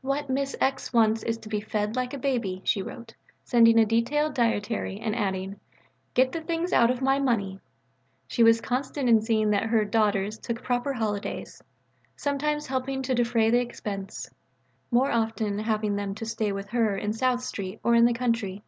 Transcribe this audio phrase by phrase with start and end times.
[0.00, 0.92] "What Miss X.
[0.92, 3.14] wants is to be fed like a baby," she wrote,
[3.44, 5.60] sending a detailed dietary and adding,
[6.14, 7.60] "Get the things out of my money."
[8.26, 11.62] She was constant in seeing that her "daughters" took proper holidays;
[12.16, 14.28] sometimes helping to defray the expense,
[14.90, 18.64] more often having them to stay with her in South Street or in the country.